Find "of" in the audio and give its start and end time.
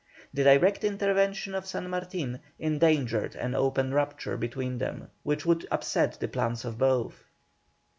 1.53-1.67, 6.65-6.79